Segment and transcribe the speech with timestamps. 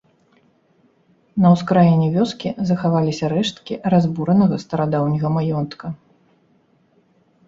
[1.43, 5.85] На ўскраіне вёскі захаваліся рэшткі разбуранага старадаўняга маёнтка.